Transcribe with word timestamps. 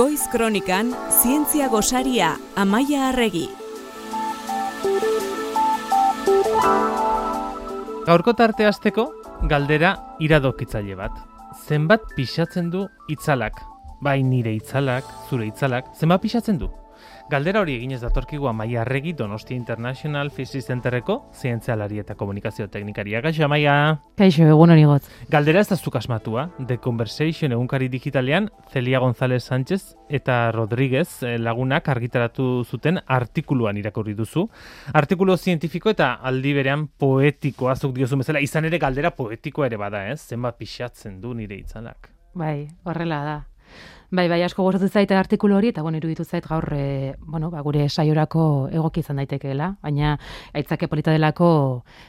Goiz 0.00 0.22
Kronikan 0.32 0.94
Zientzia 1.12 1.68
Gosaria 1.68 2.30
Amaia 2.56 3.10
Arregi. 3.10 3.50
Gaurko 8.06 8.32
tarte 8.32 8.64
hasteko 8.64 9.04
galdera 9.50 9.90
iradokitzaile 10.24 10.96
bat. 10.96 11.18
Zenbat 11.66 12.06
pixatzen 12.16 12.70
du 12.72 12.86
itzalak? 13.12 13.60
Bai 14.00 14.22
nire 14.24 14.54
itzalak, 14.56 15.04
zure 15.28 15.50
itzalak, 15.52 15.92
zenbat 16.00 16.24
pixatzen 16.24 16.56
du? 16.64 16.70
Galdera 17.30 17.60
hori 17.60 17.76
eginez 17.78 18.00
datorkigu 18.02 18.48
Amaia 18.50 18.80
Arregi 18.82 19.12
Donostia 19.14 19.56
International 19.56 20.30
Physics 20.30 20.66
Centerreko 20.66 21.30
zientzialari 21.34 22.00
eta 22.02 22.16
komunikazio 22.18 22.66
teknikaria. 22.68 23.20
Gaixo, 23.20 23.44
Amaia! 23.44 23.74
Kaixo, 24.18 24.48
egun 24.50 24.74
hori 24.74 24.84
gotz. 24.88 25.04
Galdera 25.30 25.60
ez 25.60 25.68
da 25.70 25.76
zuk 25.76 25.96
asmatua. 25.96 26.48
The 26.66 26.78
Conversation 26.78 27.52
egunkari 27.52 27.88
digitalean, 27.88 28.50
Celia 28.72 28.98
González 28.98 29.44
Sánchez 29.44 29.94
eta 30.08 30.50
Rodríguez 30.52 31.22
eh, 31.22 31.38
lagunak 31.38 31.88
argitaratu 31.88 32.64
zuten 32.64 32.98
artikuluan 33.06 33.78
irakurri 33.78 34.14
duzu. 34.18 34.48
Artikulu 34.92 35.36
zientifiko 35.36 35.94
eta 35.94 36.14
aldi 36.22 36.54
berean 36.56 36.88
poetikoa 36.98 37.76
zuk 37.76 37.94
diozu 37.94 38.18
bezala, 38.20 38.42
izan 38.42 38.66
ere 38.66 38.82
galdera 38.82 39.14
poetikoa 39.14 39.70
ere 39.70 39.78
bada, 39.80 40.08
ez? 40.10 40.20
Zenbat 40.20 40.58
pixatzen 40.58 41.20
du 41.20 41.34
nire 41.34 41.56
itzalak. 41.62 42.10
Bai, 42.34 42.68
horrela 42.84 43.24
da. 43.24 43.38
Bai, 44.10 44.26
bai, 44.28 44.40
asko 44.42 44.64
gozatu 44.66 44.88
zaite 44.88 45.14
artikulu 45.14 45.54
hori, 45.54 45.68
eta 45.70 45.84
bueno, 45.86 46.00
iruditu 46.00 46.24
zait 46.24 46.46
gaur, 46.46 46.66
e, 46.74 47.14
bueno, 47.20 47.50
ba, 47.52 47.60
gure 47.62 47.88
saiorako 47.88 48.42
egoki 48.74 49.04
izan 49.04 49.22
daitekeela, 49.22 49.76
baina 49.86 50.16
aitzake 50.52 50.88
polita 50.90 51.14
delako, 51.14 51.50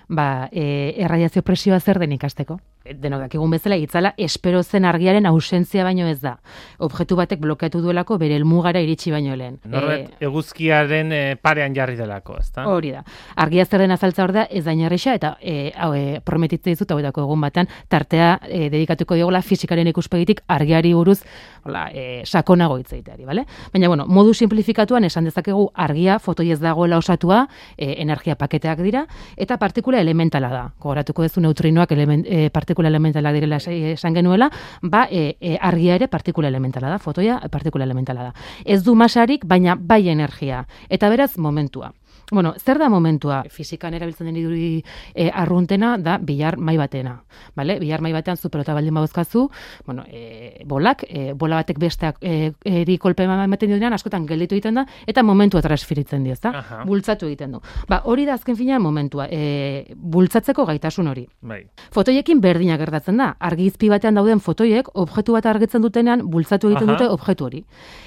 ba, 0.09 0.49
e, 0.51 0.95
erradiazio 0.97 1.45
presioa 1.45 1.79
zer 1.79 2.01
den 2.01 2.17
ikasteko. 2.17 2.57
E, 2.83 2.95
denok 2.97 3.27
dakigun 3.27 3.51
bezala, 3.53 3.77
itzala, 3.77 4.13
espero 4.17 4.63
zen 4.63 4.85
argiaren 4.89 5.27
ausentzia 5.29 5.83
baino 5.85 6.07
ez 6.09 6.19
da. 6.21 6.37
Objektu 6.81 7.15
batek 7.19 7.41
blokeatu 7.43 7.81
duelako 7.83 8.17
bere 8.17 8.35
elmugara 8.39 8.81
iritsi 8.81 9.11
baino 9.13 9.35
lehen. 9.37 9.59
Norbet, 9.69 10.15
eguzkiaren 10.25 11.11
e, 11.13 11.21
parean 11.37 11.75
jarri 11.77 11.95
delako, 11.99 12.39
ezta? 12.41 12.65
Hori 12.65 12.93
da. 12.95 13.03
Argia 13.43 13.65
zer 13.65 13.83
den 13.85 13.93
azaltza 13.93 14.25
hor 14.25 14.33
da, 14.33 14.47
ez 14.49 14.63
da 14.65 14.73
inarrixa, 14.73 15.13
eta 15.19 15.35
e, 15.41 15.71
hau, 15.77 15.91
e, 15.93 16.21
prometitze 16.25 16.73
dizut, 16.73 16.89
hau 16.89 16.99
egun 17.01 17.45
batean, 17.45 17.69
tartea 17.87 18.31
e, 18.47 18.63
dedikatuko 18.73 19.19
diogola 19.19 19.43
fizikaren 19.45 19.91
ikuspegitik 19.93 20.41
argiari 20.49 20.95
buruz, 20.97 21.19
hola, 21.63 21.85
e, 21.93 22.23
sakonago 22.25 22.79
hitz 22.81 22.91
egiteari, 22.93 23.25
bale? 23.29 23.45
Baina 23.73 23.91
bueno, 23.93 24.07
modu 24.09 24.33
simplifikatuan 24.33 25.05
esan 25.05 25.29
dezakegu 25.29 25.67
argia 25.75 26.17
fotoi 26.19 26.49
ez 26.55 26.59
dagoela 26.59 26.97
osatua, 26.97 27.43
e, 27.77 27.93
energia 28.01 28.35
paketeak 28.35 28.81
dira 28.81 29.05
eta 29.37 29.57
partikula 29.61 30.01
elementala 30.01 30.49
da. 30.49 30.65
Gogoratuko 30.81 31.29
duzu 31.29 31.45
neutrinoak 31.45 31.93
element, 31.93 32.25
e, 32.25 32.49
partikula 32.71 32.87
elementala 32.87 33.33
direla 33.33 33.57
esan 33.57 34.15
genuela, 34.15 34.49
ba 34.81 35.07
e, 35.11 35.35
e, 35.41 35.57
argia 35.59 35.95
ere 35.95 36.07
partikula 36.07 36.47
elementala 36.47 36.89
da, 36.89 36.99
fotoia 36.99 37.39
partikula 37.51 37.83
elementala 37.83 38.23
da. 38.23 38.33
Ez 38.65 38.83
du 38.83 38.95
masarik, 38.95 39.43
baina 39.45 39.75
bai 39.75 40.07
energia 40.09 40.65
eta 40.89 41.09
beraz 41.09 41.37
momentua. 41.37 41.91
Bueno, 42.31 42.53
zer 42.57 42.79
da 42.79 42.87
momentua? 42.89 43.43
Fizikan 43.51 43.93
erabiltzen 43.93 44.29
den 44.29 44.37
iduri 44.39 44.81
e, 45.13 45.25
arruntena 45.35 45.97
da 45.99 46.15
bilar 46.17 46.55
mai 46.57 46.77
batena. 46.79 47.17
Vale? 47.59 47.75
Bilar 47.81 47.99
mai 47.99 48.13
batean 48.15 48.37
zu 48.37 48.49
pelota 48.49 48.73
baldin 48.73 48.95
bauzkazu, 48.95 49.49
bueno, 49.85 50.05
e, 50.07 50.63
bolak, 50.65 51.03
e, 51.09 51.33
bola 51.33 51.57
batek 51.59 51.79
besteak 51.79 52.21
e, 52.21 52.53
eri 52.63 52.95
kolpe 52.97 53.25
ematen 53.27 53.69
dionean 53.69 53.93
askotan 53.93 54.25
gelditu 54.25 54.55
egiten 54.55 54.79
da 54.79 54.85
eta 55.05 55.23
momentua 55.27 55.61
transferitzen 55.61 56.23
dio, 56.23 56.31
ezta? 56.31 56.53
Bultzatu 56.87 57.27
egiten 57.27 57.57
du. 57.57 57.59
Ba, 57.89 57.99
hori 58.05 58.25
da 58.25 58.37
azken 58.39 58.55
finean 58.55 58.81
momentua, 58.81 59.27
e, 59.27 59.91
bultzatzeko 59.95 60.65
gaitasun 60.71 61.11
hori. 61.11 61.25
Bai. 61.41 61.65
Fotoiekin 61.91 62.39
berdinak 62.39 62.79
gertatzen 62.79 63.19
da. 63.19 63.33
Argizpi 63.39 63.91
batean 63.91 64.15
dauden 64.15 64.39
fotoiek 64.39 64.87
objektu 64.93 65.35
bat 65.35 65.51
argitzen 65.51 65.83
dutenean 65.83 66.23
bultzatu 66.31 66.71
egiten 66.71 66.93
dute 66.93 67.11
objektu 67.11 67.49
hori. 67.49 67.65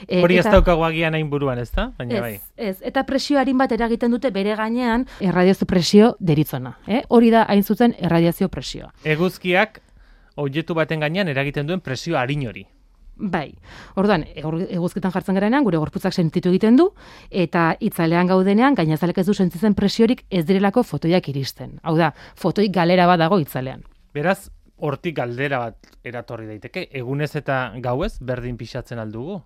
E, 0.08 0.22
hori 0.24 0.40
ez 0.40 0.48
daukago 0.48 0.88
agian 0.88 1.12
hain 1.12 1.28
buruan, 1.28 1.60
ezta? 1.60 1.90
Baina 1.98 2.16
ez, 2.16 2.24
bai. 2.24 2.34
Ez, 2.56 2.76
eta 2.80 3.04
presio 3.04 3.36
harin 3.38 3.60
bat 3.60 3.76
eragiten 3.76 4.13
dute 4.14 4.30
bere 4.34 4.56
gainean 4.56 5.06
erradiazio 5.20 5.66
presio 5.66 6.14
deritzona. 6.20 6.78
Eh? 6.86 7.02
Hori 7.08 7.30
da 7.34 7.44
hain 7.48 7.64
zuzen 7.64 7.96
erradiazio 7.98 8.48
presioa. 8.48 8.92
Eguzkiak 9.04 9.80
objektu 10.36 10.74
baten 10.74 11.02
gainean 11.04 11.28
eragiten 11.28 11.66
duen 11.66 11.82
presio 11.84 12.18
harin 12.18 12.46
hori. 12.48 12.66
Bai. 13.14 13.54
Orduan, 14.00 14.24
eguzketan 14.34 15.12
jartzen 15.14 15.36
garenean 15.38 15.62
gure 15.66 15.78
gorputzak 15.78 16.12
sentitu 16.12 16.50
egiten 16.50 16.76
du 16.76 16.88
eta 17.30 17.68
itzalean 17.80 18.26
gaudenean 18.26 18.74
gainazalek 18.74 19.20
ez 19.22 19.26
du 19.28 19.34
sentitzen 19.34 19.76
presiorik 19.78 20.24
ez 20.30 20.44
direlako 20.48 20.82
fotoiak 20.82 21.28
iristen. 21.30 21.78
Hau 21.82 21.94
da, 21.96 22.10
fotoi 22.34 22.68
galera 22.74 23.06
bat 23.06 23.22
dago 23.22 23.38
itzalean. 23.38 23.84
Beraz, 24.14 24.50
hortik 24.76 25.16
galdera 25.16 25.60
bat 25.62 25.94
eratorri 26.04 26.48
daiteke, 26.50 26.88
egunez 26.90 27.34
eta 27.38 27.72
gauez 27.82 28.16
berdin 28.20 28.58
pixatzen 28.58 28.98
aldugu? 28.98 29.42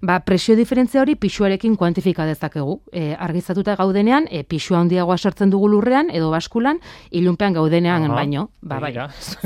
Ba, 0.00 0.20
presio 0.20 0.54
diferentzia 0.56 1.00
hori 1.02 1.16
pixuarekin 1.18 1.74
kuantifika 1.76 2.26
dezakegu. 2.26 2.80
E, 2.92 3.14
argizatuta 3.18 3.74
gaudenean, 3.76 4.28
e, 4.30 4.44
pixua 4.44 4.78
handiagoa 4.78 5.18
sartzen 5.18 5.50
dugu 5.50 5.68
lurrean, 5.68 6.12
edo 6.14 6.30
baskulan, 6.30 6.78
ilunpean 7.10 7.56
gaudenean 7.58 8.06
Aha, 8.06 8.14
baino. 8.14 8.50
Ba, 8.62 8.78
bai. 8.78 8.92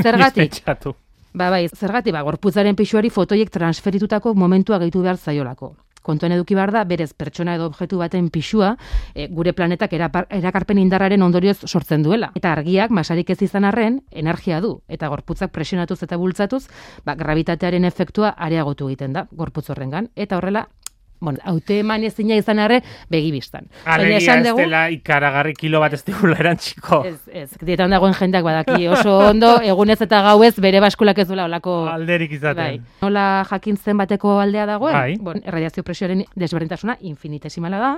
Zergatik? 0.03 0.61
ba, 1.39 1.49
bai, 1.49 1.69
zergatik, 1.69 2.13
ba, 2.13 2.23
gorputzaren 2.23 2.77
pixuari 2.77 3.11
fotoiek 3.11 3.51
transferitutako 3.51 4.35
momentua 4.35 4.79
gehitu 4.83 5.01
behar 5.01 5.17
zaiolako 5.17 5.75
kontuan 6.03 6.33
eduki 6.37 6.57
behar 6.59 6.73
da, 6.75 6.85
berez 6.85 7.13
pertsona 7.15 7.57
edo 7.57 7.69
objektu 7.71 7.99
baten 7.99 8.29
pixua, 8.35 8.75
e, 9.15 9.29
gure 9.29 9.55
planetak 9.57 9.95
erakarpen 9.95 10.79
indarraren 10.83 11.23
ondorioz 11.23 11.59
sortzen 11.67 12.03
duela. 12.03 12.33
Eta 12.39 12.53
argiak, 12.53 12.91
masarik 12.91 13.31
ez 13.31 13.41
izan 13.43 13.65
arren, 13.65 14.01
energia 14.11 14.61
du. 14.61 14.75
Eta 14.89 15.09
gorputzak 15.13 15.53
presionatuz 15.53 16.03
eta 16.03 16.19
bultzatuz, 16.19 16.67
ba, 17.07 17.17
gravitatearen 17.19 17.85
efektua 17.85 18.35
areagotu 18.37 18.91
egiten 18.91 19.13
da, 19.13 19.27
gorputz 19.33 19.69
horrengan. 19.71 20.11
Eta 20.17 20.39
horrela, 20.39 20.67
bueno, 21.23 21.39
haute 21.47 21.79
eman 21.81 22.03
ezina 22.05 22.35
izan 22.37 22.59
arre, 22.59 22.81
begibistan. 23.11 23.69
Alegia 23.87 24.35
ez 24.41 24.47
dugu, 24.49 24.59
dela 24.65 24.83
ikaragarri 24.91 25.55
kilo 25.55 25.81
bat 25.83 25.95
ez 25.95 26.03
digula 26.05 26.37
erantxiko. 26.43 26.99
Ez, 27.07 27.21
ez, 27.31 27.51
dietan 27.63 27.95
dagoen 27.95 28.17
jendeak 28.19 28.43
badaki 28.47 28.89
oso 28.91 29.15
ondo, 29.29 29.53
egunez 29.73 30.01
eta 30.03 30.23
gauez 30.27 30.57
bere 30.61 30.81
baskulak 30.83 31.23
ez 31.23 31.29
duela 31.29 31.47
olako... 31.47 31.77
Alderik 31.93 32.35
izaten. 32.35 32.59
Bai. 32.59 32.99
Nola 33.05 33.27
jakin 33.51 33.79
zen 33.79 34.03
bateko 34.03 34.35
aldea 34.43 34.67
dagoen? 34.73 34.97
Bai. 34.99 35.15
Bon, 35.23 35.39
erradiazio 35.47 35.87
presioaren 35.87 36.25
desberdintasuna 36.35 36.99
infinitesimala 37.13 37.79
da, 37.79 37.93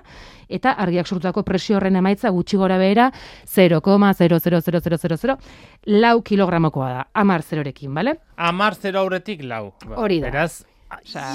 eta 0.52 0.76
argiak 0.84 1.08
sortutako 1.08 1.46
presio 1.48 1.80
horren 1.80 1.96
emaitza 1.96 2.28
gutxi 2.34 2.60
gora 2.60 2.76
behera 2.78 3.08
0,00000 3.48 5.38
lau 6.04 6.20
kilogramokoa 6.22 6.92
da, 6.98 7.08
amar 7.24 7.42
zerorekin, 7.42 7.94
bale? 7.94 8.18
Amar 8.36 8.74
zero 8.76 9.00
aurretik 9.00 9.42
lau. 9.48 9.72
Hori 9.96 10.20
da. 10.20 10.28
Beraz, 10.28 10.64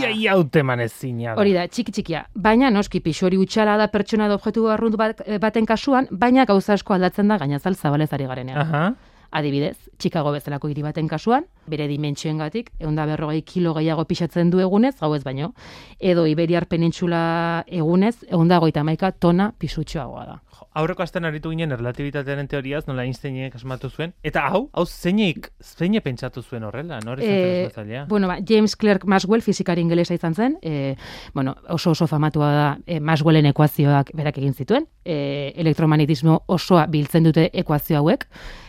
Ia, 0.01 0.09
ia 0.11 0.63
man 0.63 0.79
ez 0.79 0.91
zina 0.93 1.35
Hori 1.35 1.53
da, 1.53 1.67
txiki 1.67 1.91
txikia. 1.91 2.25
Baina, 2.35 2.69
noski, 2.69 2.99
pixori 2.99 3.37
utxala 3.37 3.77
da 3.77 3.87
pertsona 3.87 4.27
da 4.27 4.35
objektu 4.35 4.67
arrundu 4.69 4.97
baten 4.97 5.65
kasuan, 5.65 6.07
baina 6.11 6.45
gauza 6.45 6.73
asko 6.73 6.93
aldatzen 6.93 7.27
da 7.27 7.37
gainazal 7.37 7.75
zabalezari 7.75 8.25
garenean. 8.25 8.57
Aha. 8.57 8.93
Adibidez, 9.31 9.77
Chicago 9.99 10.31
bezalako 10.31 10.69
hiri 10.69 10.81
baten 10.81 11.07
kasuan, 11.07 11.45
bere 11.69 11.87
dimentsioengatik, 11.87 12.73
egun 12.79 12.99
da 12.99 13.05
berrogei 13.09 13.41
kilo 13.47 13.73
gehiago 13.77 14.05
pixatzen 14.09 14.49
du 14.49 14.59
egunez, 14.63 14.95
gau 14.99 15.13
ez 15.15 15.23
baino, 15.23 15.53
edo 15.99 16.25
Iberiar 16.27 16.67
penintxula 16.67 17.63
egunez, 17.67 18.17
egun 18.27 18.51
da 18.51 18.59
goita 18.59 18.83
maika 18.83 19.11
tona 19.11 19.51
pisutxoagoa 19.59 20.25
da 20.25 20.39
aurreko 20.79 21.03
astean 21.03 21.25
aritu 21.27 21.51
ginen 21.53 21.73
erlatibitatearen 21.75 22.47
teoriaz, 22.49 22.83
nola 22.87 23.03
Einsteinek 23.07 23.55
asmatu 23.57 23.89
zuen. 23.89 24.13
Eta 24.25 24.45
hau, 24.49 24.61
hau 24.73 24.85
zeinek, 24.85 25.49
zeine 25.63 26.01
pentsatu 26.05 26.43
zuen 26.43 26.63
horrela, 26.67 26.99
nore 27.05 27.25
e, 27.25 28.05
Bueno, 28.09 28.27
ba, 28.27 28.39
James 28.47 28.75
Clerk 28.75 29.05
Maxwell 29.05 29.43
fizikari 29.45 29.81
ingelesa 29.81 30.13
izan 30.13 30.35
zen, 30.35 30.57
e, 30.61 30.95
bueno, 31.33 31.55
oso 31.69 31.91
oso 31.91 32.07
famatua 32.07 32.51
da 32.53 32.69
e, 32.85 32.99
Maxwellen 32.99 33.49
ekuazioak 33.49 34.13
berak 34.15 34.37
egin 34.37 34.53
zituen, 34.53 34.87
e, 35.03 35.53
elektromagnetismo 35.57 36.43
osoa 36.47 36.85
biltzen 36.87 37.27
dute 37.27 37.49
ekuazio 37.53 37.99
hauek, 37.99 38.27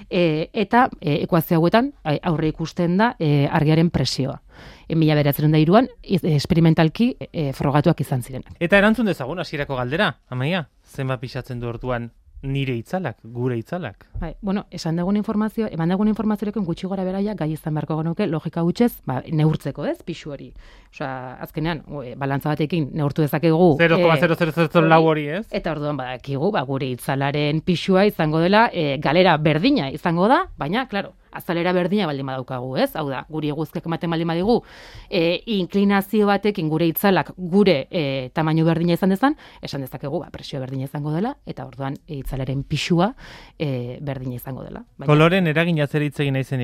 e, 0.09 0.49
eta 0.53 0.89
e, 1.01 1.21
ekuazio 1.25 1.61
hauetan 1.61 1.93
aurre 2.23 2.51
ikusten 2.51 2.90
da 2.99 3.15
e, 3.19 3.49
argiaren 3.51 3.91
presioa. 3.91 4.41
En 4.89 4.99
mila 4.99 5.15
beratzen 5.15 5.53
da 5.53 5.59
iruan, 5.59 5.89
esperimentalki 6.03 7.15
e, 7.31 7.53
frogatuak 7.55 8.01
izan 8.01 8.23
ziren. 8.23 8.43
Eta 8.59 8.79
erantzun 8.79 9.07
dezagun, 9.07 9.39
hasierako 9.39 9.77
galdera, 9.79 10.17
amaia? 10.29 10.67
zenbat 10.91 11.21
pixatzen 11.21 11.61
du 11.61 11.69
orduan 11.71 12.11
nire 12.41 12.73
itzalak, 12.79 13.19
gure 13.37 13.59
itzalak. 13.61 14.07
Bai, 14.21 14.31
bueno, 14.41 14.63
esan 14.73 14.97
dugun 14.97 15.19
informazio, 15.21 15.67
eman 15.69 15.93
dugun 15.93 16.09
informaziorekin 16.09 16.65
gutxi 16.65 16.89
gora 16.89 17.05
beraia 17.05 17.35
gai 17.37 17.51
izan 17.53 17.77
beharko 17.77 17.99
genuke 17.99 18.27
logika 18.27 18.63
gutxez, 18.65 18.95
ba, 19.05 19.19
neurtzeko, 19.29 19.85
ez, 19.85 19.99
pixu 20.07 20.33
hori. 20.33 20.49
Osea, 20.89 21.11
azkenean, 21.45 21.83
e, 22.01 22.15
balantza 22.17 22.49
batekin 22.55 22.89
neurtu 22.97 23.27
dezakegu 23.27 23.75
0,000 23.77 24.89
lau 24.89 25.03
hori, 25.05 25.29
ez? 25.41 25.45
Eta 25.53 25.77
orduan 25.77 26.01
badakigu, 26.01 26.51
ba, 26.57 26.65
gure 26.69 26.89
itzalaren 26.97 27.61
pixua 27.61 28.07
izango 28.09 28.41
dela, 28.41 28.69
e, 28.73 28.97
galera 29.05 29.37
berdina 29.37 29.91
izango 29.93 30.29
da, 30.33 30.47
baina, 30.57 30.89
claro, 30.89 31.13
azalera 31.33 31.73
berdina 31.77 32.07
baldin 32.11 32.27
badaukagu, 32.27 32.77
ez? 32.81 32.91
Hau 32.97 33.07
da, 33.11 33.25
guri 33.31 33.51
eguzkak 33.53 33.87
ematen 33.87 34.11
baldin 34.11 34.31
badigu, 34.31 34.61
e, 35.09 35.43
inklinazio 35.59 36.29
batekin 36.31 36.69
gure 36.73 36.89
itzalak 36.91 37.33
gure 37.37 37.87
e, 37.91 38.31
tamaino 38.35 38.65
berdina 38.69 38.97
izan 38.99 39.15
dezan, 39.15 39.37
esan 39.63 39.87
dezakegu, 39.87 40.23
ba, 40.25 40.31
presio 40.35 40.61
berdina 40.61 40.89
izango 40.89 41.15
dela, 41.15 41.35
eta 41.47 41.67
orduan 41.67 41.99
e, 42.07 42.21
itzalaren 42.21 42.65
pixua 42.65 43.13
e, 43.59 43.99
berdina 44.01 44.37
izango 44.41 44.67
dela. 44.67 44.85
Baina, 44.97 45.11
Koloren 45.13 45.47
eragin 45.51 45.81
zer 45.87 46.03
hitz 46.03 46.19
egin 46.21 46.35
nahi 46.35 46.45
zen 46.45 46.61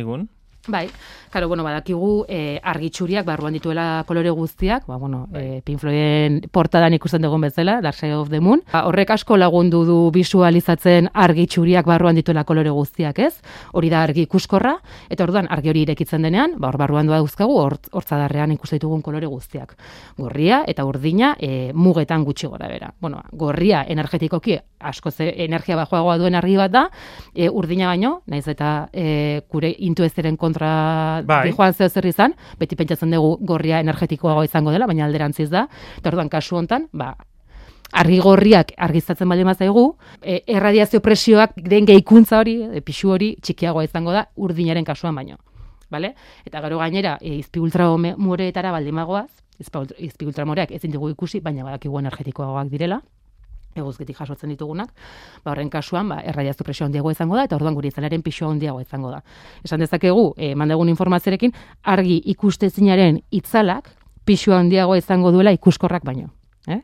Bai, 0.68 0.88
karo, 1.30 1.46
bueno, 1.46 1.62
badakigu 1.62 2.24
e, 2.28 2.58
argitxuriak 2.58 3.26
barruan 3.26 3.54
dituela 3.54 4.02
kolore 4.06 4.32
guztiak, 4.34 4.86
ba, 4.88 4.96
bueno, 4.98 5.28
e, 5.34 5.60
Pink 5.62 5.78
Floyden 5.78 6.40
portadan 6.50 6.96
ikusten 6.96 7.22
dugun 7.22 7.44
bezala, 7.46 7.76
Dark 7.84 7.94
Side 7.94 8.16
of 8.16 8.30
the 8.30 8.40
Moon. 8.40 8.64
Ba, 8.72 8.82
horrek 8.88 9.12
asko 9.14 9.38
lagundu 9.38 9.84
du 9.86 9.98
visualizatzen 10.10 11.10
argitxuriak 11.14 11.86
barruan 11.86 12.18
dituela 12.18 12.42
kolore 12.44 12.72
guztiak, 12.74 13.20
ez? 13.22 13.34
Hori 13.78 13.92
da 13.92 14.02
argi 14.02 14.24
ikuskorra, 14.26 14.74
eta 15.08 15.22
orduan 15.28 15.46
argi 15.54 15.70
hori 15.70 15.84
irekitzen 15.86 16.26
denean, 16.26 16.56
ba, 16.58 16.72
hor 16.72 16.80
barruan 16.82 17.06
doa 17.06 17.22
duzkagu, 17.22 17.60
hortzadarrean 17.62 18.56
ikusten 18.56 18.80
ditugun 18.80 19.04
kolore 19.06 19.30
guztiak. 19.30 19.76
Gorria 20.18 20.64
eta 20.66 20.88
urdina 20.88 21.36
e, 21.38 21.70
mugetan 21.74 22.26
gutxi 22.26 22.50
gora 22.50 22.66
bera. 22.72 22.90
Bueno, 22.98 23.22
gorria 23.30 23.84
energetikoki 23.86 24.58
asko 24.80 25.10
ze 25.10 25.32
energia 25.44 25.76
bajoagoa 25.76 26.18
duen 26.18 26.34
argi 26.34 26.56
bat 26.56 26.72
da, 26.72 26.86
e, 27.34 27.48
urdina 27.48 27.88
baino, 27.90 28.20
naiz 28.26 28.46
eta 28.48 28.88
e, 28.92 29.42
gure 29.52 29.72
intuezeren 29.78 30.36
kontra 30.36 30.55
bai. 30.60 31.52
joan 31.52 31.72
zeo 31.74 31.88
zer 31.88 32.06
izan, 32.06 32.34
beti 32.58 32.76
pentsatzen 32.76 33.10
dugu 33.10 33.36
gorria 33.40 33.80
energetikoago 33.80 34.44
izango 34.44 34.70
dela, 34.70 34.86
baina 34.86 35.04
alderantziz 35.04 35.48
da, 35.50 35.66
eta 35.98 36.10
orduan 36.10 36.28
kasu 36.28 36.56
hontan, 36.56 36.88
ba, 36.92 37.14
argi 37.92 38.18
gorriak 38.20 38.72
argiztatzen 38.76 39.28
baldin 39.28 39.52
zaigu, 39.54 39.96
e, 40.22 40.42
erradiazio 40.46 41.00
presioak 41.00 41.52
den 41.56 41.86
gehikuntza 41.86 42.40
hori, 42.40 42.62
e, 42.62 42.80
pixu 42.80 43.10
hori, 43.10 43.36
txikiagoa 43.42 43.84
izango 43.84 44.12
da, 44.12 44.26
urdinaren 44.36 44.84
kasuan 44.84 45.14
baino. 45.14 45.36
Vale? 45.90 46.14
Eta 46.44 46.60
gero 46.60 46.78
gainera, 46.78 47.16
e, 47.20 47.36
izpi 47.38 47.60
ultramoreetara 47.60 48.72
baldin 48.72 48.94
magoaz, 48.94 49.30
izpi 49.58 50.26
ultramoreak 50.26 50.72
ezin 50.72 50.92
dugu 50.92 51.10
ikusi, 51.10 51.40
baina 51.40 51.64
badakigu 51.64 51.98
energetikoagoak 51.98 52.68
direla, 52.72 53.00
eguzkitik 53.82 54.16
jasotzen 54.18 54.50
ditugunak, 54.54 54.92
ba 55.44 55.52
horren 55.52 55.70
kasuan 55.70 56.08
ba 56.08 56.20
erradiazio 56.24 56.64
presio 56.64 56.86
handiagoa 56.86 57.12
izango 57.12 57.36
da 57.36 57.44
eta 57.44 57.56
orduan 57.56 57.74
guri 57.74 57.88
izanaren 57.88 58.22
pisu 58.22 58.48
handiagoa 58.48 58.82
izango 58.82 59.10
da. 59.10 59.22
Esan 59.64 59.80
dezakegu, 59.80 60.32
eh 60.36 60.54
mandagun 60.54 60.88
informazioarekin 60.88 61.52
argi 61.82 62.20
ikustezinaren 62.32 63.20
itzalak 63.30 63.90
pisu 64.24 64.52
handiagoa 64.52 64.98
izango 64.98 65.32
duela 65.32 65.52
ikuskorrak 65.52 66.04
baino, 66.04 66.28
eh? 66.66 66.80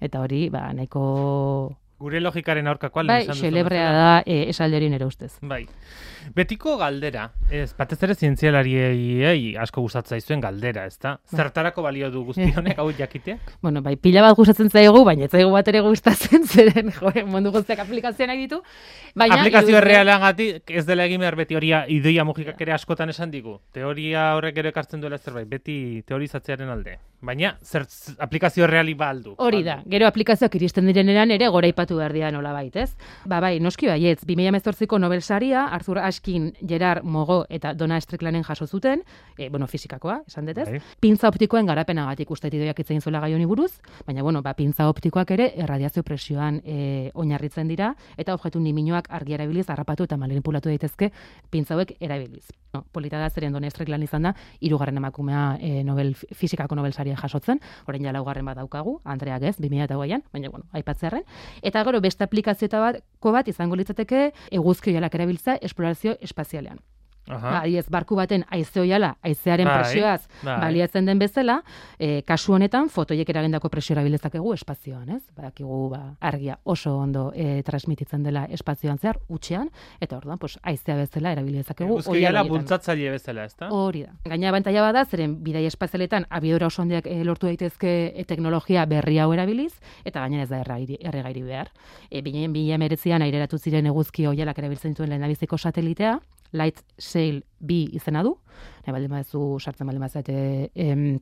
Eta 0.00 0.20
hori, 0.20 0.48
ba 0.50 0.72
nahiko 0.72 1.76
Gure 1.98 2.20
logikaren 2.22 2.68
aurkakoa 2.70 3.02
bai, 3.02 3.22
esan 3.24 3.40
Celebrea 3.42 3.88
da 3.90 4.10
e, 4.22 4.44
esalderin 4.52 4.92
ere 4.94 5.06
ustez. 5.08 5.32
Bai. 5.42 5.64
Betiko 6.34 6.76
galdera, 6.78 7.24
ez, 7.50 7.72
batez 7.78 7.98
ere 8.04 8.14
zientzialariei 8.14 9.56
asko 9.58 9.82
gustatzen 9.82 10.18
zaizuen 10.18 10.42
galdera, 10.44 10.84
ezta? 10.86 11.16
Bai. 11.18 11.38
Zertarako 11.40 11.82
balio 11.82 12.10
du 12.14 12.22
guzti 12.28 12.52
honek 12.54 12.78
hau 12.78 12.86
jakiteak? 12.94 13.50
bueno, 13.64 13.82
bai, 13.82 13.96
pila 13.96 14.22
bat 14.22 14.36
gustatzen 14.38 14.70
zaigu, 14.70 15.02
baina 15.08 15.26
ez 15.26 15.32
zaigu 15.32 15.50
bat 15.54 15.68
ere 15.72 15.80
gustatzen 15.82 16.46
zeren, 16.52 16.92
jo, 16.94 17.12
mundu 17.26 17.50
guztiak 17.54 17.82
aplikazioak 17.82 18.44
ditu. 18.44 18.60
Baina, 19.18 19.40
Aplikazio 19.40 19.80
errealan 19.80 20.22
gati, 20.22 20.48
ez 20.68 20.84
dela 20.86 21.06
egin 21.08 21.24
behar 21.24 21.38
beti 21.40 21.58
horia 21.58 21.82
idoia 21.90 22.26
mugikak 22.28 22.60
ere 22.62 22.76
askotan 22.76 23.10
esan 23.10 23.32
digu. 23.34 23.58
Teoria 23.74 24.34
horrek 24.36 24.62
ere 24.62 24.70
ekartzen 24.74 25.02
duela 25.02 25.18
zerbait, 25.18 25.48
beti 25.48 26.04
teorizatzearen 26.06 26.70
alde. 26.70 26.98
Baina, 27.24 27.56
zer, 27.64 27.88
aplikazio 28.22 28.68
erreali 28.68 28.94
baldu. 28.94 29.34
Hori 29.42 29.64
da, 29.66 29.80
gero 29.90 30.06
aplikazioak 30.06 30.54
iristen 30.60 30.86
direnean 30.86 31.32
ere 31.34 31.48
gora 31.50 31.66
ipatu 31.88 31.96
behar 31.96 32.12
dira 32.12 32.30
nola 32.30 32.52
bait, 32.52 32.74
ez? 32.76 32.96
Ba, 33.24 33.40
bai, 33.40 33.58
noski 33.60 33.88
baietz, 33.88 34.24
2018ko 34.26 34.98
Nobel 35.00 35.22
saria, 35.22 35.66
Arthur 35.72 35.98
Askin, 35.98 36.52
Gerard 36.60 37.04
Mogo 37.04 37.46
eta 37.48 37.72
Dona 37.74 37.98
Stricklanden 38.00 38.44
jaso 38.44 38.66
zuten, 38.66 39.02
e, 39.36 39.48
bueno, 39.48 39.66
fizikakoa, 39.66 40.22
esan 40.26 40.46
detez, 40.46 40.68
bai. 40.68 40.80
pintza 41.00 41.28
optikoen 41.28 41.66
garapena 41.66 42.04
gatik 42.10 42.30
uste 42.30 42.48
idoiak 42.48 42.78
itzein 42.78 43.00
zuela 43.00 43.20
gai 43.20 43.34
honi 43.34 43.46
buruz, 43.46 43.80
baina, 44.06 44.22
bueno, 44.22 44.42
ba, 44.42 44.54
pintza 44.54 44.88
optikoak 44.88 45.30
ere 45.30 45.52
erradiazio 45.56 46.02
presioan 46.02 46.60
e, 46.64 47.10
oinarritzen 47.14 47.68
dira, 47.68 47.94
eta 48.16 48.34
objektu 48.34 48.60
niminoak 48.60 49.08
argi 49.10 49.34
erabiliz, 49.38 49.68
harrapatu 49.70 50.04
eta 50.04 50.16
manipulatu 50.16 50.68
daitezke 50.68 51.12
pintza 51.50 51.74
hauek 51.74 51.96
erabiliz. 52.00 52.48
No, 52.74 52.82
polita 52.92 53.16
da 53.16 53.30
zeren 53.30 53.54
Dona 53.54 53.70
Strickland 53.72 54.04
izan 54.04 54.26
da, 54.28 54.34
irugarren 54.60 54.98
emakumea 55.00 55.56
e, 55.56 55.82
Nobel, 55.84 56.12
fizikako 56.36 56.76
Nobel 56.76 56.92
saria 56.92 57.16
jasotzen, 57.16 57.62
orain 57.88 58.04
ja 58.04 58.12
laugarren 58.12 58.44
bat 58.44 58.58
daukagu, 58.60 58.98
Andreak 59.08 59.46
ez, 59.48 59.54
2008an, 59.56 60.26
baina 60.34 60.50
bueno, 60.52 60.66
aipatzearren. 60.76 61.24
Eta 61.62 61.77
gero 61.84 62.00
beste 62.00 62.24
aplikazio 62.24 62.68
bat, 62.72 63.02
bat 63.22 63.48
izango 63.48 63.76
litzateke 63.76 64.32
eguzki 64.50 64.92
jalak 64.92 65.14
erabiltza 65.14 65.58
esplorazio 65.60 66.16
espazialean. 66.20 66.78
Ba, 67.28 67.62
ez 67.66 67.86
barku 67.92 68.16
baten 68.16 68.44
aize 68.50 68.80
oiala, 68.80 69.14
aizearen 69.22 69.68
bai, 69.68 69.76
presioaz 69.82 70.28
bai. 70.42 70.56
baliatzen 70.62 71.06
den 71.06 71.18
bezala, 71.20 71.60
e, 71.98 72.22
kasu 72.26 72.54
honetan 72.56 72.88
fotoiek 72.88 73.28
eragindako 73.28 73.68
presio 73.72 73.94
erabilezakegu 73.94 74.52
espazioan, 74.54 75.08
ez? 75.16 75.22
Badakigu 75.36 75.80
ba, 75.92 76.00
argia 76.20 76.58
oso 76.64 76.96
ondo 76.96 77.28
e, 77.34 77.62
transmititzen 77.66 78.22
dela 78.24 78.46
espazioan 78.50 78.98
zehar, 78.98 79.20
utxean, 79.28 79.68
eta 80.00 80.16
orduan, 80.16 80.38
pues, 80.38 80.58
aizea 80.62 80.96
bezala 80.96 81.32
erabilezakegu. 81.36 82.00
Euskaiala 82.00 82.44
bultzatzaile 82.48 83.12
bezala, 83.16 83.44
ez 83.44 83.54
da? 83.58 83.70
Hori 83.74 84.04
da. 84.06 84.14
Gaina 84.28 84.48
abantaia 84.52 84.82
bada, 84.82 85.04
zeren 85.04 85.38
bidai 85.44 85.66
espazialetan 85.68 86.26
abiodora 86.30 86.70
oso 86.72 86.82
handiak 86.82 87.06
e, 87.06 87.20
lortu 87.24 87.50
daitezke 87.50 87.94
e, 88.14 88.24
teknologia 88.24 88.86
berri 88.86 89.18
hau 89.18 89.30
erabiliz, 89.36 89.74
eta 90.04 90.24
gainera 90.24 90.46
ez 90.46 90.50
da 90.50 90.62
erregairi 90.62 91.42
behar. 91.42 91.72
E, 92.10 92.22
Binean, 92.22 92.52
binean 92.52 92.80
meretzian 92.80 93.22
aireratu 93.22 93.58
ziren 93.58 93.86
eguzki 93.86 94.26
oialak 94.26 94.58
erabiltzen 94.58 94.94
zuen 94.96 95.10
lehenabiziko 95.12 95.58
satelitea, 95.58 96.18
Light 96.52 96.84
Sail 96.98 97.44
B 97.58 97.84
izena 97.92 98.22
du. 98.22 98.36
Ne 98.86 98.92
baldin 98.92 99.10
baduzu 99.10 99.58
sartzen 99.60 99.86
baldin 99.86 100.04
bazate 100.04 100.38
em, 100.74 101.18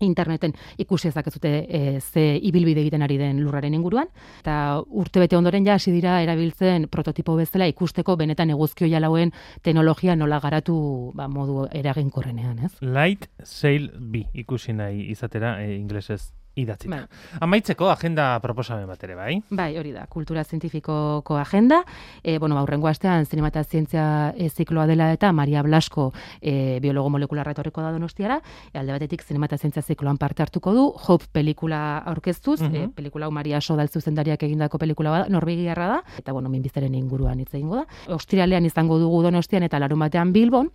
interneten 0.00 0.52
ikusi 0.78 1.08
ezakezute 1.08 1.52
e, 1.68 2.00
ze 2.00 2.24
ibilbide 2.42 2.80
egiten 2.80 3.02
ari 3.02 3.18
den 3.18 3.40
lurraren 3.42 3.74
inguruan 3.74 4.08
eta 4.40 4.82
urtebete 4.88 5.36
ondoren 5.36 5.66
ja 5.66 5.74
hasi 5.78 5.92
dira 5.92 6.20
erabiltzen 6.22 6.88
prototipo 6.90 7.36
bezala 7.36 7.68
ikusteko 7.70 8.16
benetan 8.16 8.50
eguzkio 8.50 8.88
jalauen 8.90 9.32
teknologia 9.62 10.16
nola 10.16 10.40
garatu 10.40 11.12
ba, 11.14 11.28
modu 11.28 11.66
eraginkorrenean, 11.70 12.58
ez? 12.66 12.72
Light 12.80 13.28
Sail 13.44 13.90
B 13.98 14.26
ikusi 14.34 14.72
nahi 14.72 15.10
izatera 15.12 15.60
e, 15.62 15.76
inglesez 15.76 16.32
idatzi. 16.54 16.88
Bai. 16.88 17.00
Amaitzeko 17.40 17.88
agenda 17.90 18.38
proposamen 18.44 18.86
bat 18.86 19.02
ere, 19.04 19.14
bai? 19.16 19.36
Bai, 19.50 19.70
hori 19.80 19.92
da, 19.94 20.04
kultura 20.10 20.44
zientifikoko 20.44 21.36
agenda. 21.40 21.82
E, 22.22 22.38
bueno, 22.38 22.58
aurrengo 22.58 22.88
astean, 22.88 23.26
zinema 23.26 23.48
eta 23.48 23.64
zientzia 23.64 24.04
e, 24.36 24.48
zikloa 24.50 24.86
dela 24.86 25.10
eta 25.12 25.32
Maria 25.32 25.62
Blasko 25.62 26.10
e, 26.40 26.78
biologo 26.84 27.10
molekularra 27.10 27.54
etorriko 27.56 27.82
da 27.82 27.92
donostiara. 27.92 28.40
E, 28.72 28.78
alde 28.78 28.92
batetik, 28.92 29.24
zinema 29.24 29.48
eta 29.48 29.58
zientzia 29.58 29.82
zikloan 29.82 30.18
parte 30.18 30.42
hartuko 30.42 30.74
du, 30.76 30.86
Hope 31.06 31.30
pelikula 31.32 31.98
aurkeztuz, 31.98 32.60
mm 32.60 32.68
-hmm. 32.68 32.84
e, 32.84 32.88
pelikula 32.88 33.30
Maria 33.30 33.60
Sodal 33.60 33.88
zuzendariak 33.88 34.42
egindako 34.42 34.78
pelikula 34.78 35.10
bada, 35.10 35.28
norbegiarra 35.28 35.86
da, 35.86 36.02
eta 36.18 36.32
bueno, 36.32 36.48
minbizaren 36.48 36.94
inguruan 36.94 37.40
hitz 37.40 37.54
egingo 37.54 37.76
da. 37.76 37.86
Ostiralean 38.08 38.64
izango 38.64 38.98
dugu 38.98 39.22
donostian 39.22 39.62
eta 39.62 39.78
larun 39.78 39.98
batean 39.98 40.32
Bilbon, 40.32 40.70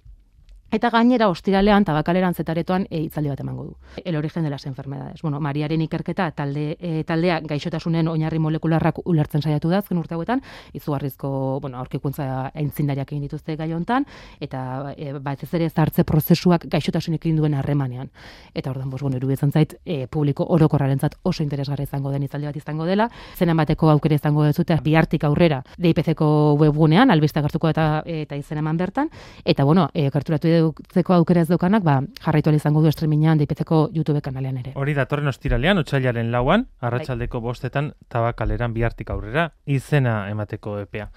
Eta 0.68 0.90
gainera 0.92 1.30
ostiralean 1.32 1.86
tabakaleran 1.88 2.36
zetaretoan 2.36 2.90
e, 2.92 3.00
itzaldi 3.06 3.30
bat 3.32 3.40
emango 3.40 3.64
du. 3.64 3.76
El 4.04 4.18
origen 4.18 4.44
de 4.44 4.50
las 4.50 4.66
enfermedades. 4.66 5.22
Bueno, 5.22 5.40
Mariaren 5.40 5.82
ikerketa 5.82 6.26
talde, 6.36 6.76
e, 6.82 7.06
taldea 7.08 7.40
gaixotasunen 7.40 8.10
oinarri 8.12 8.40
molekularrak 8.44 9.00
ulertzen 9.06 9.42
saiatu 9.42 9.70
da 9.72 9.78
azken 9.80 9.98
urte 9.98 10.16
hauetan, 10.16 10.42
izugarrizko, 10.76 11.62
bueno, 11.62 11.78
aurkikuntza 11.80 12.52
aintzindariak 12.54 13.14
egin 13.14 13.24
dituzte 13.24 13.56
gai 13.56 13.70
hontan 13.72 14.04
eta 14.44 14.92
e, 14.98 15.14
ba 15.14 15.38
ez 15.40 15.54
ere 15.54 15.70
zartze 15.70 16.04
prozesuak 16.04 16.68
gaixotasunek 16.68 17.26
egin 17.26 17.40
duen 17.40 17.56
harremanean. 17.56 18.12
Eta 18.54 18.72
ordan 18.72 18.90
bos 18.90 19.02
bueno, 19.02 19.16
iruditzen 19.16 19.52
zait 19.52 19.78
e, 19.86 20.08
publiko 20.08 20.50
orokorrarentzat 20.50 21.16
oso 21.24 21.44
interesgarri 21.44 21.88
izango 21.88 22.12
den 22.12 22.28
itzaldi 22.28 22.52
bat 22.52 22.60
izango 22.60 22.86
dela. 22.86 23.08
Zena 23.38 23.56
bateko 23.56 23.90
aukera 23.96 24.20
izango 24.20 24.44
dezute 24.44 24.76
bihartik 24.84 25.24
aurrera 25.24 25.64
DIPCko 25.78 26.58
webgunean 26.60 27.10
albistak 27.10 27.48
hartuko 27.48 27.72
eta 27.72 28.04
eta 28.04 28.36
izen 28.36 28.58
eman 28.58 28.76
bertan 28.76 29.10
eta 29.46 29.64
bueno, 29.64 29.88
e, 29.94 30.10
edutzeko 30.58 31.16
aukera 31.16 31.44
ez 31.46 31.50
daukanak, 31.52 31.84
ba, 31.84 32.02
jarraitu 32.24 32.54
izango 32.56 32.82
du 32.84 32.92
streamingan 32.92 33.38
dipeteko 33.38 33.88
YouTube 33.94 34.22
kanalean 34.22 34.58
ere. 34.64 34.74
Hori 34.76 34.94
datorren 34.98 35.32
ostiralean, 35.32 35.82
otxailaren 35.84 36.32
lauan, 36.32 36.68
arratsaldeko 36.82 37.42
bostetan 37.42 37.94
tabakaleran 38.10 38.74
bihartik 38.74 39.10
aurrera, 39.14 39.52
izena 39.66 40.30
emateko 40.30 40.80
epea. 40.84 41.10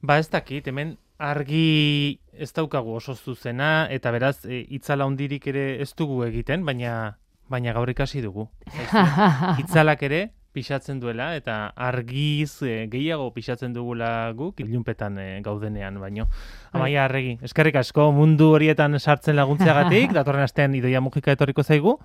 Ba 0.00 0.18
ez 0.18 0.28
dakit, 0.30 0.68
hemen 0.68 0.96
argi 1.18 2.20
ez 2.32 2.52
daukagu 2.54 2.94
oso 2.94 3.14
zuzena, 3.16 3.88
eta 3.90 4.12
beraz, 4.14 4.44
e, 4.46 4.62
itzala 4.78 5.06
hondirik 5.08 5.46
ere 5.50 5.80
ez 5.82 5.90
dugu 5.98 6.22
egiten, 6.24 6.64
baina 6.64 7.18
baina 7.48 7.72
gaur 7.72 7.90
ikasi 7.90 8.20
dugu. 8.22 8.48
Itzalak 9.62 10.02
ere, 10.06 10.20
pixatzen 10.58 10.98
duela 10.98 11.30
eta 11.38 11.58
argiz 11.88 12.58
e, 12.66 12.88
gehiago 12.90 13.30
pixatzen 13.36 13.76
dugula 13.76 14.32
guk 14.38 14.58
ilunpetan 14.64 15.20
e, 15.22 15.28
gaudenean 15.46 16.00
baino. 16.02 16.26
Bai. 16.26 16.80
Amaia 16.80 17.04
arregi, 17.06 17.36
eskerrik 17.46 17.78
asko 17.80 18.10
mundu 18.16 18.50
horietan 18.56 18.98
sartzen 18.98 19.38
laguntzeagatik, 19.38 20.12
datorren 20.18 20.46
astean 20.48 20.74
idoia 20.78 21.02
mugika 21.04 21.34
etorriko 21.34 21.62
zaigu, 21.62 21.98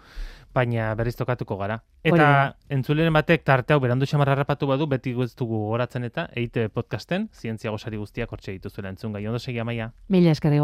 baina 0.53 0.91
berriz 0.95 1.15
tokatuko 1.17 1.57
gara. 1.57 1.79
Eta 2.05 2.27
entzulen 2.72 3.12
batek 3.15 3.43
tarte 3.48 3.74
hau 3.74 3.79
berandu 3.81 4.05
xamarra 4.10 4.36
rapatu 4.38 4.69
badu, 4.69 4.88
beti 4.91 5.15
guztugu 5.17 5.63
goratzen 5.72 6.05
eta 6.07 6.27
eite 6.39 6.67
podcasten, 6.69 7.27
zientzia 7.33 7.74
gozari 7.74 7.98
guztiak 7.98 8.31
hortxe 8.31 8.53
dituzuela 8.53 8.93
entzun 8.93 9.15
gai. 9.15 9.25
Ondo 9.27 9.41
segi, 9.41 9.60
Amaia? 9.63 9.89
Mila 10.13 10.33
eskerrik 10.36 10.62